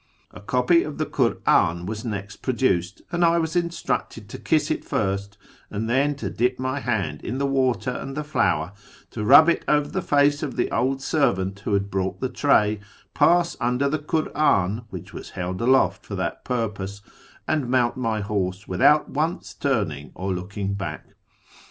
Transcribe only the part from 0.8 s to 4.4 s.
of the Kur'an was next produced, and I was instructed to